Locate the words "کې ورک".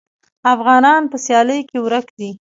1.69-2.07